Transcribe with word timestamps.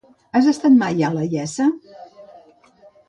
Has 0.37 0.47
estat 0.51 0.79
mai 0.79 1.05
a 1.09 1.13
la 1.17 1.27
Iessa? 1.33 1.69